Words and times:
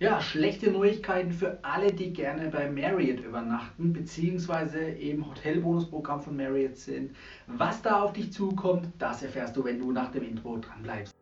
Ja, 0.00 0.20
schlechte 0.20 0.70
Neuigkeiten 0.70 1.32
für 1.32 1.58
alle, 1.62 1.92
die 1.92 2.12
gerne 2.12 2.50
bei 2.50 2.70
Marriott 2.70 3.18
übernachten, 3.18 3.92
beziehungsweise 3.92 4.78
im 4.78 5.28
Hotelbonusprogramm 5.28 6.20
von 6.20 6.36
Marriott 6.36 6.76
sind. 6.76 7.16
Was 7.48 7.82
da 7.82 8.02
auf 8.02 8.12
dich 8.12 8.32
zukommt, 8.32 8.86
das 9.00 9.24
erfährst 9.24 9.56
du, 9.56 9.64
wenn 9.64 9.80
du 9.80 9.90
nach 9.90 10.12
dem 10.12 10.22
Intro 10.22 10.56
dran 10.58 10.84
bleibst. 10.84 11.12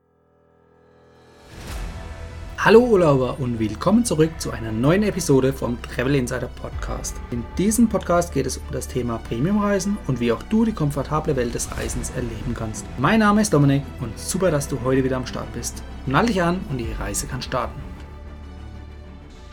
Hallo 2.59 2.81
Urlauber 2.81 3.41
und 3.41 3.59
willkommen 3.59 4.05
zurück 4.05 4.33
zu 4.39 4.51
einer 4.51 4.73
neuen 4.73 5.05
Episode 5.05 5.55
vom 5.55 5.81
Travel 5.81 6.15
Insider 6.15 6.51
Podcast. 6.61 7.17
In 7.31 7.45
diesem 7.57 7.89
Podcast 7.89 8.35
geht 8.35 8.45
es 8.45 8.59
um 8.59 8.65
das 8.73 8.89
Thema 8.89 9.17
Premiumreisen 9.27 9.97
und 10.07 10.21
wie 10.21 10.33
auch 10.33 10.43
du 10.43 10.67
die 10.67 10.73
komfortable 10.73 11.35
Welt 11.37 11.55
des 11.55 11.75
Reisens 11.79 12.11
erleben 12.11 12.53
kannst. 12.55 12.85
Mein 12.99 13.21
Name 13.21 13.41
ist 13.41 13.55
Dominik 13.55 13.85
und 14.03 14.19
super, 14.19 14.51
dass 14.51 14.69
du 14.69 14.83
heute 14.85 15.03
wieder 15.03 15.17
am 15.17 15.27
Start 15.27 15.51
bist. 15.55 15.83
Nall 16.05 16.27
dich 16.27 16.43
an 16.43 16.61
und 16.69 16.77
die 16.77 16.93
Reise 16.93 17.27
kann 17.27 17.41
starten. 17.41 17.96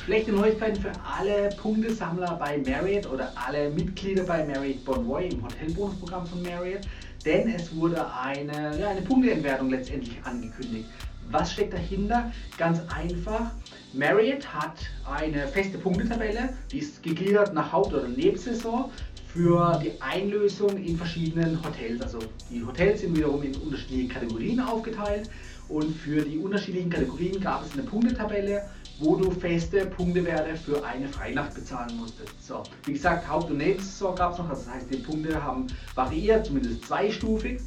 Schlechte 0.05 0.33
Neuigkeiten 0.33 0.82
für 0.82 0.91
alle 1.01 1.47
Punktesammler 1.55 2.36
bei 2.36 2.57
Marriott 2.57 3.09
oder 3.09 3.32
alle 3.36 3.69
Mitglieder 3.69 4.23
bei 4.23 4.45
Marriott 4.45 4.83
Bonvoy 4.83 5.29
im 5.29 5.41
Hotelbonusprogramm 5.41 6.28
von 6.28 6.43
Marriott, 6.43 6.82
denn 7.23 7.47
es 7.47 7.73
wurde 7.73 8.05
eine, 8.14 8.78
ja, 8.78 8.89
eine 8.89 9.01
Punkteentwertung 9.01 9.69
letztendlich 9.69 10.18
angekündigt. 10.25 10.89
Was 11.31 11.54
steckt 11.54 11.71
dahinter? 11.71 12.33
Ganz 12.57 12.81
einfach. 12.93 13.51
Marriott 13.93 14.45
hat 14.54 14.75
eine 15.09 15.47
feste 15.47 15.78
Punktetabelle, 15.78 16.50
die 16.70 16.79
ist 16.79 17.01
gegliedert 17.01 17.54
nach 17.54 17.71
Haupt- 17.71 17.93
oder 17.93 18.09
Nebensaison 18.09 18.92
für 19.33 19.79
die 19.81 19.93
Einlösung 20.01 20.75
in 20.83 20.97
verschiedenen 20.97 21.57
Hotels. 21.64 22.01
Also 22.01 22.20
die 22.51 22.61
Hotels 22.61 23.00
sind 23.00 23.15
wiederum 23.15 23.42
in 23.42 23.56
unterschiedliche 23.56 24.09
Kategorien 24.09 24.59
aufgeteilt 24.59 25.29
und 25.70 25.95
für 25.95 26.23
die 26.23 26.39
unterschiedlichen 26.39 26.89
Kategorien 26.89 27.39
gab 27.39 27.65
es 27.65 27.71
eine 27.71 27.83
Punktetabelle 27.83 28.64
wo 29.00 29.15
du 29.15 29.32
feste 29.32 29.86
Punktewerte 29.86 30.56
für 30.56 30.83
eine 30.86 31.07
Freinacht 31.07 31.56
bezahlen 31.56 31.97
musstest. 31.97 32.45
So, 32.45 32.64
wie 32.86 32.94
gesagt, 32.94 33.28
Haupt- 33.28 33.50
und 33.50 33.58
Nebensaison 33.58 34.16
gab 34.16 34.34
es 34.34 34.38
noch, 34.38 34.50
also 34.50 34.64
das 34.66 34.73
heißt, 34.73 34.94
die 34.94 34.98
Punkte 34.98 35.44
haben 35.44 35.67
variiert, 35.95 36.45
zumindest 36.45 36.86
zweistufig. 36.86 37.59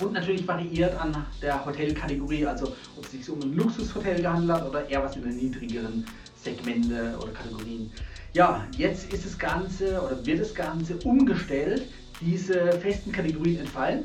Und 0.00 0.12
natürlich 0.12 0.46
variiert 0.46 0.94
an 1.00 1.26
der 1.42 1.64
Hotelkategorie, 1.64 2.46
also 2.46 2.72
ob 2.96 3.04
es 3.04 3.10
sich 3.10 3.28
um 3.28 3.42
ein 3.42 3.54
Luxushotel 3.54 4.22
gehandelt 4.22 4.60
hat 4.60 4.68
oder 4.68 4.88
eher 4.88 5.02
was 5.02 5.16
in 5.16 5.22
den 5.22 5.36
niedrigeren 5.36 6.04
Segmente 6.40 7.18
oder 7.20 7.32
Kategorien. 7.32 7.90
Ja, 8.32 8.64
jetzt 8.76 9.12
ist 9.12 9.26
das 9.26 9.36
Ganze 9.36 10.00
oder 10.00 10.24
wird 10.24 10.40
das 10.40 10.54
Ganze 10.54 10.96
umgestellt, 10.98 11.86
diese 12.20 12.72
festen 12.72 13.10
Kategorien 13.10 13.60
entfallen. 13.60 14.02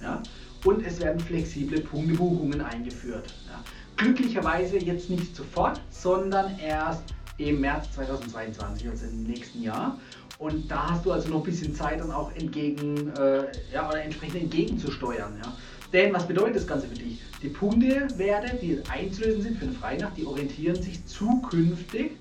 Ja, 0.00 0.22
und 0.64 0.86
es 0.86 1.00
werden 1.00 1.20
flexible 1.20 1.80
Punktebuchungen 1.80 2.60
eingeführt. 2.60 3.32
Ja. 3.46 3.62
Glücklicherweise 3.96 4.78
jetzt 4.78 5.10
nicht 5.10 5.34
sofort, 5.34 5.80
sondern 5.90 6.58
erst 6.58 7.02
im 7.38 7.60
März 7.60 7.92
2022, 7.92 8.88
also 8.88 9.06
im 9.06 9.24
nächsten 9.24 9.62
Jahr. 9.62 9.98
Und 10.38 10.70
da 10.70 10.90
hast 10.90 11.04
du 11.06 11.12
also 11.12 11.28
noch 11.28 11.38
ein 11.38 11.44
bisschen 11.44 11.74
Zeit, 11.74 12.00
dann 12.00 12.10
auch 12.10 12.34
entgegen, 12.34 13.12
äh, 13.16 13.46
ja, 13.72 13.88
oder 13.88 14.02
entsprechend 14.02 14.42
entgegenzusteuern. 14.42 15.34
Ja. 15.42 15.52
Denn 15.92 16.12
was 16.12 16.26
bedeutet 16.26 16.56
das 16.56 16.66
Ganze 16.66 16.88
für 16.88 16.94
dich? 16.94 17.20
Die 17.42 17.48
Punktewerte, 17.48 18.56
die 18.56 18.80
einzulösen 18.88 19.42
sind 19.42 19.58
für 19.58 19.66
eine 19.66 19.74
Freinacht, 19.74 20.16
die 20.16 20.24
orientieren 20.24 20.80
sich 20.80 21.04
zukünftig 21.06 22.12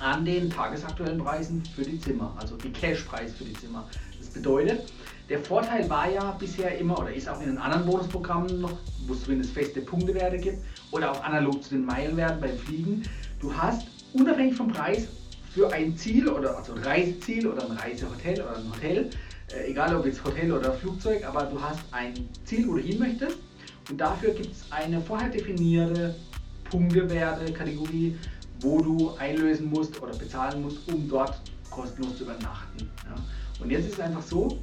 an 0.00 0.24
den 0.24 0.50
tagesaktuellen 0.50 1.18
Preisen 1.18 1.62
für 1.74 1.82
die 1.82 1.98
Zimmer, 2.00 2.34
also 2.38 2.56
die 2.56 2.70
Cashpreis 2.70 3.34
für 3.34 3.44
die 3.44 3.54
Zimmer. 3.54 3.88
Das 4.18 4.28
bedeutet, 4.28 4.92
der 5.28 5.38
Vorteil 5.38 5.88
war 5.88 6.10
ja 6.10 6.32
bisher 6.32 6.76
immer 6.78 6.98
oder 6.98 7.12
ist 7.12 7.28
auch 7.28 7.40
in 7.40 7.46
den 7.46 7.58
anderen 7.58 7.86
Bonusprogrammen 7.86 8.60
noch, 8.60 8.76
wo 9.06 9.14
es 9.14 9.22
zumindest 9.22 9.52
feste 9.52 9.80
Punktewerte 9.80 10.36
gibt 10.36 10.58
oder 10.90 11.12
auch 11.12 11.22
analog 11.22 11.62
zu 11.62 11.70
den 11.70 11.84
Meilenwerten 11.84 12.40
beim 12.40 12.56
Fliegen. 12.58 13.02
Du 13.40 13.54
hast 13.54 13.86
unabhängig 14.12 14.54
vom 14.54 14.68
Preis 14.68 15.08
für 15.54 15.72
ein 15.72 15.96
Ziel 15.96 16.28
oder 16.28 16.56
also 16.56 16.74
ein 16.74 16.82
Reiseziel 16.82 17.46
oder 17.46 17.64
ein 17.64 17.76
Reisehotel 17.76 18.40
oder 18.40 18.56
ein 18.56 18.70
Hotel, 18.70 19.10
äh, 19.54 19.70
egal 19.70 19.94
ob 19.94 20.06
jetzt 20.06 20.24
Hotel 20.24 20.52
oder 20.52 20.72
Flugzeug, 20.72 21.24
aber 21.24 21.44
du 21.44 21.60
hast 21.60 21.80
ein 21.92 22.28
Ziel, 22.44 22.66
wo 22.68 22.74
du 22.74 22.80
hin 22.80 22.98
möchtest 22.98 23.38
und 23.90 24.00
dafür 24.00 24.30
gibt 24.30 24.52
es 24.52 24.64
eine 24.70 25.00
vorher 25.00 25.28
definierte 25.28 26.14
Punktewerte-Kategorie, 26.70 28.16
wo 28.60 28.80
du 28.80 29.14
einlösen 29.18 29.68
musst 29.68 30.00
oder 30.00 30.16
bezahlen 30.16 30.62
musst, 30.62 30.78
um 30.90 31.08
dort 31.08 31.40
kostenlos 31.70 32.16
zu 32.16 32.24
übernachten. 32.24 32.90
Ja. 33.04 33.14
Und 33.62 33.70
jetzt 33.70 33.86
ist 33.86 33.94
es 33.94 34.00
einfach 34.00 34.22
so, 34.22 34.58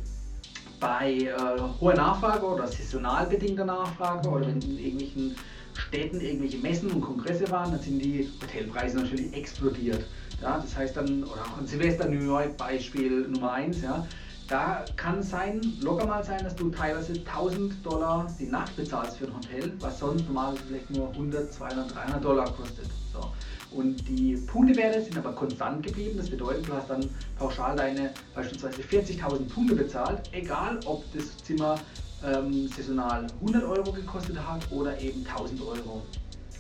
bei 0.79 1.13
äh, 1.13 1.34
hoher 1.79 1.95
Nachfrage 1.95 2.45
oder 2.45 2.67
saisonal 2.67 3.25
bedingter 3.28 3.66
Nachfrage 3.66 4.28
oder 4.29 4.47
wenn 4.47 4.62
in 4.62 4.78
irgendwelchen 4.78 5.35
Städten 5.73 6.19
irgendwelche 6.19 6.57
Messen 6.57 6.91
und 6.91 7.01
Kongresse 7.01 7.50
waren, 7.51 7.72
dann 7.72 7.81
sind 7.81 8.00
die 8.00 8.29
Hotelpreise 8.41 8.97
natürlich 8.97 9.34
explodiert. 9.34 10.06
Ja, 10.41 10.59
das 10.59 10.75
heißt 10.75 10.97
dann, 10.97 11.23
oder 11.23 11.41
auch 11.41 11.59
in 11.59 11.68
Silvester 11.68 12.07
New 12.07 12.23
York 12.23 12.57
Beispiel 12.57 13.28
Nummer 13.28 13.53
1, 13.53 13.81
ja, 13.81 14.06
da 14.47 14.84
kann 14.95 15.19
es 15.19 15.29
sein, 15.29 15.62
locker 15.81 16.07
mal 16.07 16.23
sein, 16.23 16.44
dass 16.44 16.56
du 16.56 16.69
teilweise 16.69 17.13
1000 17.13 17.85
Dollar 17.85 18.28
die 18.39 18.47
Nacht 18.47 18.75
bezahlst 18.75 19.18
für 19.18 19.25
ein 19.25 19.35
Hotel, 19.35 19.72
was 19.79 20.00
sonst 20.00 20.25
normalerweise 20.25 20.63
vielleicht 20.68 20.89
nur 20.89 21.09
100, 21.09 21.53
200, 21.53 21.95
300 21.95 22.23
Dollar 22.23 22.51
kostet. 22.53 22.88
So. 23.13 23.31
Und 23.72 24.07
die 24.07 24.35
Punktewerte 24.35 25.02
sind 25.02 25.18
aber 25.18 25.34
konstant 25.34 25.85
geblieben. 25.85 26.18
Das 26.18 26.30
bedeutet, 26.30 26.68
du 26.68 26.74
hast 26.74 26.90
dann 26.90 27.07
pauschal 27.38 27.75
deine 27.75 28.12
beispielsweise 28.34 28.81
40.000 28.81 29.47
Punkte 29.47 29.75
bezahlt, 29.75 30.30
egal 30.31 30.80
ob 30.85 31.03
das 31.13 31.38
Zimmer 31.38 31.80
ähm, 32.25 32.68
saisonal 32.68 33.28
100 33.41 33.63
Euro 33.63 33.91
gekostet 33.91 34.38
hat 34.38 34.69
oder 34.72 35.00
eben 35.00 35.25
1000 35.25 35.62
Euro. 35.62 36.02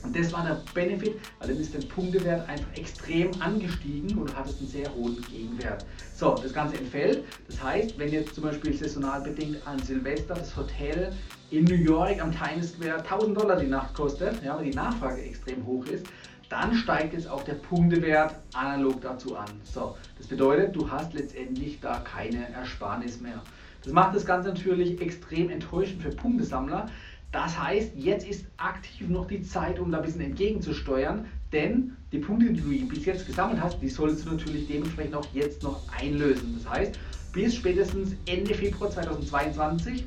Und 0.03 0.17
das 0.17 0.31
war 0.31 0.45
der 0.45 0.61
Benefit, 0.73 1.15
weil 1.39 1.49
dann 1.49 1.57
ist 1.57 1.73
der 1.73 1.85
Punktewert 1.87 2.47
einfach 2.47 2.71
extrem 2.75 3.29
angestiegen 3.41 4.17
und 4.17 4.29
du 4.29 4.33
hattest 4.33 4.59
einen 4.59 4.69
sehr 4.69 4.95
hohen 4.95 5.21
Gegenwert. 5.23 5.85
So, 6.15 6.35
das 6.41 6.53
Ganze 6.53 6.77
entfällt. 6.77 7.25
Das 7.47 7.61
heißt, 7.61 7.99
wenn 7.99 8.09
jetzt 8.09 8.33
zum 8.33 8.45
Beispiel 8.45 8.73
saisonal 8.73 9.21
bedingt 9.21 9.57
an 9.67 9.77
Silvester 9.79 10.35
das 10.35 10.55
Hotel 10.55 11.11
in 11.51 11.65
New 11.65 11.75
York 11.75 12.21
am 12.21 12.31
Times 12.31 12.73
Square 12.73 12.99
1000 12.99 13.37
Dollar 13.37 13.57
die 13.57 13.67
Nacht 13.67 13.93
kostet, 13.93 14.41
ja, 14.43 14.55
weil 14.55 14.65
die 14.65 14.75
Nachfrage 14.75 15.21
extrem 15.21 15.65
hoch 15.65 15.85
ist, 15.87 16.05
dann 16.49 16.73
steigt 16.73 17.13
jetzt 17.13 17.29
auch 17.29 17.43
der 17.43 17.53
Punktewert 17.53 18.35
analog 18.53 19.01
dazu 19.01 19.35
an. 19.35 19.49
So, 19.63 19.95
das 20.17 20.27
bedeutet, 20.27 20.75
du 20.75 20.89
hast 20.89 21.13
letztendlich 21.13 21.79
da 21.79 21.99
keine 21.99 22.51
Ersparnis 22.51 23.21
mehr. 23.21 23.41
Das 23.83 23.93
macht 23.93 24.15
das 24.15 24.25
Ganze 24.25 24.49
natürlich 24.49 24.99
extrem 24.99 25.49
enttäuschend 25.49 26.01
für 26.01 26.09
Punktesammler. 26.09 26.89
Das 27.31 27.61
heißt, 27.61 27.91
jetzt 27.95 28.27
ist 28.27 28.45
aktiv 28.57 29.07
noch 29.07 29.27
die 29.27 29.43
Zeit, 29.43 29.79
um 29.79 29.91
da 29.91 29.99
ein 29.99 30.03
bisschen 30.03 30.21
entgegenzusteuern, 30.21 31.25
denn 31.53 31.95
die 32.11 32.17
Punkte, 32.17 32.51
die 32.51 32.61
du 32.61 32.87
bis 32.87 33.05
jetzt 33.05 33.27
gesammelt 33.27 33.61
hast, 33.61 33.79
die 33.81 33.89
solltest 33.89 34.25
du 34.25 34.31
natürlich 34.31 34.67
dementsprechend 34.67 35.15
auch 35.15 35.27
jetzt 35.33 35.61
noch 35.61 35.81
einlösen. 35.95 36.55
Das 36.57 36.71
heißt, 36.71 36.99
bis 37.31 37.55
spätestens 37.55 38.15
Ende 38.25 38.55
Februar 38.55 38.89
2022 38.89 40.05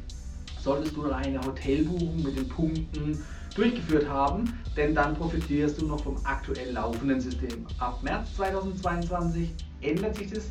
solltest 0.60 0.97
du 0.97 1.09
eine 1.10 1.41
Hotelbuchung 1.41 2.22
mit 2.22 2.36
den 2.36 2.48
Punkten 2.48 3.22
durchgeführt 3.54 4.09
haben, 4.09 4.53
denn 4.77 4.94
dann 4.94 5.15
profitierst 5.15 5.81
du 5.81 5.87
noch 5.87 6.03
vom 6.03 6.16
aktuell 6.25 6.72
laufenden 6.72 7.21
System. 7.21 7.66
Ab 7.78 8.03
März 8.03 8.37
2022 8.37 9.50
ändert 9.81 10.16
sich 10.16 10.33
das, 10.33 10.44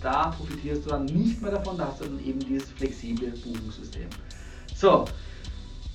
da 0.00 0.30
profitierst 0.30 0.86
du 0.86 0.90
dann 0.90 1.06
nicht 1.06 1.40
mehr 1.40 1.52
davon, 1.52 1.78
da 1.78 1.88
hast 1.88 2.00
du 2.00 2.04
dann 2.04 2.24
eben 2.24 2.40
dieses 2.40 2.70
flexible 2.70 3.30
Buchungssystem. 3.30 4.08
So, 4.74 5.06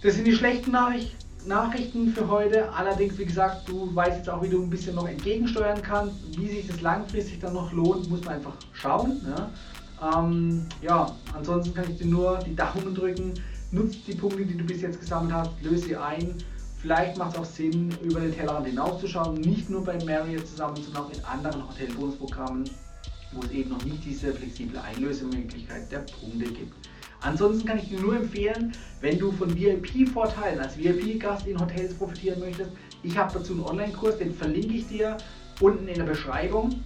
das 0.01 0.15
sind 0.15 0.25
die 0.25 0.33
schlechten 0.33 0.71
Nachrichten. 0.71 1.17
Nachrichten 1.45 2.09
für 2.09 2.27
heute. 2.27 2.69
Allerdings, 2.73 3.17
wie 3.17 3.25
gesagt, 3.25 3.69
du 3.69 3.95
weißt 3.95 4.17
jetzt 4.17 4.29
auch, 4.29 4.43
wie 4.43 4.49
du 4.49 4.61
ein 4.61 4.69
bisschen 4.69 4.95
noch 4.95 5.07
entgegensteuern 5.07 5.81
kannst. 5.81 6.37
Wie 6.37 6.47
sich 6.47 6.67
das 6.67 6.81
langfristig 6.81 7.39
dann 7.39 7.53
noch 7.53 7.71
lohnt, 7.71 8.09
muss 8.09 8.25
man 8.25 8.35
einfach 8.35 8.55
schauen. 8.73 9.21
Ja, 9.25 10.19
ähm, 10.19 10.65
ja 10.81 11.15
ansonsten 11.33 11.73
kann 11.73 11.89
ich 11.89 11.97
dir 11.97 12.07
nur 12.07 12.39
die 12.39 12.55
Daumen 12.57 12.93
drücken 12.93 13.33
nutzt 13.71 14.07
die 14.07 14.15
Punkte, 14.15 14.45
die 14.45 14.57
du 14.57 14.63
bis 14.63 14.81
jetzt 14.81 14.99
gesammelt 14.99 15.33
hast, 15.33 15.51
löse 15.61 15.87
sie 15.87 15.95
ein. 15.95 16.35
Vielleicht 16.81 17.17
macht 17.17 17.33
es 17.33 17.39
auch 17.39 17.45
Sinn, 17.45 17.93
über 18.01 18.21
den 18.21 18.33
Tellerrand 18.33 18.65
hinauszuschauen, 18.65 19.35
nicht 19.41 19.69
nur 19.69 19.83
bei 19.83 20.01
Marriott 20.05 20.47
zusammen, 20.47 20.77
sondern 20.77 21.03
auch 21.03 21.11
in 21.11 21.23
anderen 21.25 21.67
Hotelbonusprogrammen, 21.67 22.69
wo 23.33 23.41
es 23.41 23.51
eben 23.51 23.71
noch 23.71 23.83
nicht 23.83 24.05
diese 24.05 24.33
flexible 24.33 24.79
Einlösemöglichkeit 24.79 25.91
der 25.91 25.99
Punkte 25.99 26.45
gibt. 26.45 26.73
Ansonsten 27.19 27.67
kann 27.67 27.79
ich 27.79 27.89
dir 27.89 27.99
nur 27.99 28.15
empfehlen, 28.15 28.71
wenn 29.01 29.19
du 29.19 29.29
von 29.33 29.53
VIP-Vorteilen 29.53 30.59
als 30.59 30.77
VIP-Gast 30.77 31.47
in 31.47 31.59
Hotels 31.59 31.93
profitieren 31.95 32.39
möchtest, 32.39 32.71
ich 33.03 33.17
habe 33.17 33.33
dazu 33.33 33.53
einen 33.53 33.63
Online-Kurs, 33.63 34.17
den 34.17 34.33
verlinke 34.33 34.75
ich 34.75 34.87
dir 34.87 35.17
unten 35.59 35.85
in 35.87 35.95
der 35.95 36.05
Beschreibung. 36.05 36.81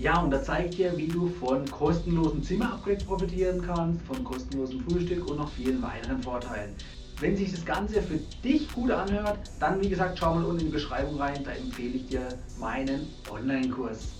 Ja, 0.00 0.20
und 0.20 0.30
da 0.30 0.42
zeige 0.42 0.68
ich 0.68 0.76
dir, 0.76 0.96
wie 0.96 1.08
du 1.08 1.28
von 1.28 1.70
kostenlosen 1.70 2.42
Zimmer-Upgrades 2.42 3.04
profitieren 3.04 3.60
kannst, 3.60 4.00
von 4.06 4.24
kostenlosem 4.24 4.80
Frühstück 4.80 5.28
und 5.28 5.36
noch 5.36 5.50
vielen 5.50 5.82
weiteren 5.82 6.22
Vorteilen. 6.22 6.74
Wenn 7.20 7.36
sich 7.36 7.50
das 7.50 7.64
Ganze 7.64 8.00
für 8.00 8.18
dich 8.44 8.72
gut 8.72 8.92
anhört, 8.92 9.38
dann 9.58 9.80
wie 9.80 9.88
gesagt, 9.88 10.18
schau 10.20 10.34
mal 10.34 10.44
unten 10.44 10.60
in 10.60 10.66
die 10.66 10.72
Beschreibung 10.72 11.20
rein, 11.20 11.42
da 11.44 11.50
empfehle 11.50 11.94
ich 11.94 12.06
dir 12.06 12.28
meinen 12.60 13.08
Online-Kurs. 13.28 14.10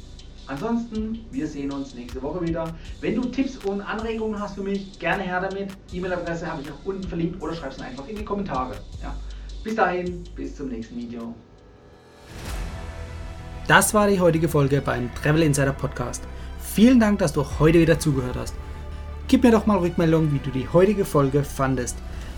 Ansonsten, 0.48 1.20
wir 1.30 1.46
sehen 1.46 1.70
uns 1.70 1.94
nächste 1.94 2.20
Woche 2.22 2.40
wieder. 2.40 2.74
Wenn 3.00 3.14
du 3.14 3.28
Tipps 3.28 3.58
und 3.58 3.82
Anregungen 3.82 4.40
hast 4.40 4.56
für 4.56 4.62
mich, 4.62 4.98
gerne 4.98 5.22
her 5.22 5.40
damit. 5.40 5.68
E-Mail-Adresse 5.92 6.50
habe 6.50 6.62
ich 6.62 6.72
auch 6.72 6.84
unten 6.86 7.04
verlinkt 7.04 7.40
oder 7.40 7.54
schreib 7.54 7.70
es 7.70 7.80
einfach 7.80 8.08
in 8.08 8.16
die 8.16 8.24
Kommentare. 8.24 8.74
Ja. 9.00 9.14
Bis 9.62 9.76
dahin, 9.76 10.24
bis 10.34 10.56
zum 10.56 10.68
nächsten 10.68 10.96
Video. 10.96 11.34
Das 13.68 13.94
war 13.94 14.08
die 14.08 14.18
heutige 14.18 14.48
Folge 14.48 14.80
beim 14.80 15.14
Travel 15.14 15.42
Insider 15.42 15.72
Podcast. 15.72 16.24
Vielen 16.58 16.98
Dank, 16.98 17.18
dass 17.18 17.32
du 17.32 17.44
heute 17.60 17.78
wieder 17.78 18.00
zugehört 18.00 18.36
hast. 18.36 18.54
Gib 19.28 19.44
mir 19.44 19.52
doch 19.52 19.66
mal 19.66 19.78
Rückmeldung, 19.78 20.32
wie 20.32 20.38
du 20.38 20.50
die 20.50 20.66
heutige 20.72 21.04
Folge 21.04 21.44
fandest. 21.44 21.98